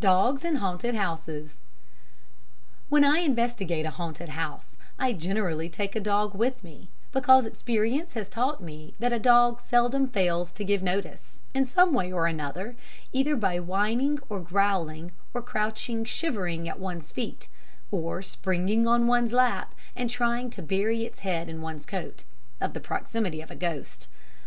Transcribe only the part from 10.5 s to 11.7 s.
to give notice, in